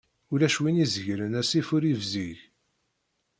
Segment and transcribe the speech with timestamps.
[0.33, 2.39] Ulac wi izegren asif ur ibzig.